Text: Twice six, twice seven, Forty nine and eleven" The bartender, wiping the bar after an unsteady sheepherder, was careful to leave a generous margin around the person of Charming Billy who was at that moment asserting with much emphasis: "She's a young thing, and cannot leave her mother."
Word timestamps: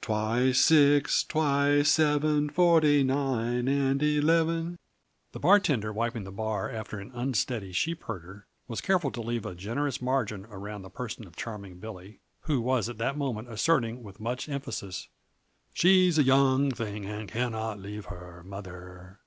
Twice 0.00 0.60
six, 0.60 1.22
twice 1.24 1.90
seven, 1.90 2.48
Forty 2.48 3.02
nine 3.04 3.68
and 3.68 4.02
eleven" 4.02 4.78
The 5.32 5.38
bartender, 5.38 5.92
wiping 5.92 6.24
the 6.24 6.32
bar 6.32 6.70
after 6.70 6.98
an 6.98 7.10
unsteady 7.12 7.70
sheepherder, 7.72 8.46
was 8.66 8.80
careful 8.80 9.10
to 9.10 9.20
leave 9.20 9.44
a 9.44 9.54
generous 9.54 10.00
margin 10.00 10.46
around 10.46 10.80
the 10.80 10.88
person 10.88 11.26
of 11.26 11.36
Charming 11.36 11.80
Billy 11.80 12.20
who 12.44 12.62
was 12.62 12.88
at 12.88 12.96
that 12.96 13.18
moment 13.18 13.50
asserting 13.52 14.02
with 14.02 14.20
much 14.20 14.48
emphasis: 14.48 15.08
"She's 15.74 16.16
a 16.16 16.22
young 16.22 16.70
thing, 16.70 17.04
and 17.04 17.28
cannot 17.28 17.78
leave 17.78 18.06
her 18.06 18.42
mother." 18.42 19.18